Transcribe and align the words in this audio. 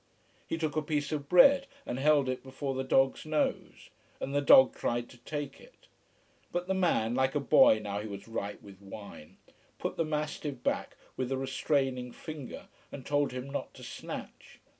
He 0.47 0.57
took 0.57 0.75
a 0.75 0.81
piece 0.81 1.11
of 1.11 1.29
bread 1.29 1.67
and 1.85 1.99
held 1.99 2.27
it 2.27 2.41
before 2.41 2.73
the 2.73 2.83
dog's 2.83 3.23
nose 3.23 3.91
and 4.19 4.33
the 4.33 4.41
dog 4.41 4.75
tried 4.75 5.09
to 5.09 5.17
take 5.17 5.61
it. 5.61 5.85
But 6.51 6.65
the 6.65 6.73
man, 6.73 7.13
like 7.13 7.35
a 7.35 7.39
boy 7.39 7.77
now 7.83 7.99
he 7.99 8.07
was 8.07 8.27
ripe 8.27 8.63
with 8.63 8.81
wine, 8.81 9.37
put 9.77 9.97
the 9.97 10.03
mastiff 10.03 10.63
back 10.63 10.97
with 11.15 11.31
a 11.31 11.37
restraining 11.37 12.13
finger, 12.13 12.67
and 12.91 13.05
told 13.05 13.31
him 13.31 13.47
not 13.47 13.75
to 13.75 13.83
snatch. 13.83 14.59